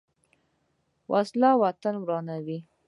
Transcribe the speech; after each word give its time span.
وسله 1.11 1.49
وطن 1.63 1.95
ورانوي 2.05 2.57